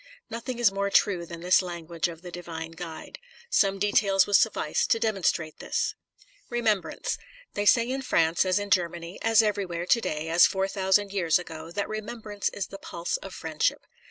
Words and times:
Nothing 0.31 0.57
is 0.57 0.71
more 0.71 0.89
true 0.89 1.27
than 1.27 1.41
this 1.41 1.61
language 1.61 2.07
of 2.07 2.23
the 2.23 2.31
divine 2.31 2.71
guide; 2.71 3.19
some 3.51 3.77
details 3.77 4.25
will 4.25 4.33
suffice 4.33 4.87
to 4.87 4.99
demonstrate 4.99 5.59
this. 5.59 5.93
Remembrance. 6.49 7.19
They 7.53 7.67
say 7.67 7.87
in 7.87 8.01
France 8.01 8.43
as 8.43 8.57
in 8.57 8.71
Germany, 8.71 9.19
as 9.21 9.43
everywhere, 9.43 9.85
to 9.85 10.01
day 10.01 10.27
as 10.29 10.47
four 10.47 10.67
thou 10.67 10.89
sand 10.89 11.13
years 11.13 11.37
ago, 11.37 11.69
that 11.73 11.87
remembrance 11.87 12.49
is 12.49 12.65
the 12.65 12.79
pulse 12.79 13.17
of 13.17 13.35
friendship. 13.35 13.85